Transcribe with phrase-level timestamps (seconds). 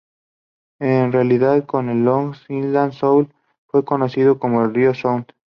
[0.79, 3.31] En relación con el Long Island Sound,
[3.67, 5.27] fue conocido como el río Sound.